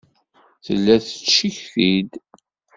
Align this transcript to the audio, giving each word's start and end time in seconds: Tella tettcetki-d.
Tella 0.65 0.95
tettcetki-d. 1.05 2.11